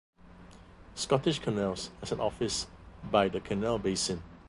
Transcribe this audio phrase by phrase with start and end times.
[0.95, 2.65] Scottish Canals has an office
[3.11, 4.23] by the canal basin.